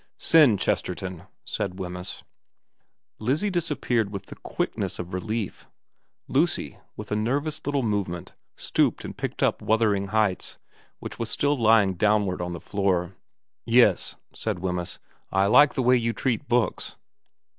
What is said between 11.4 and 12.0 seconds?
lying face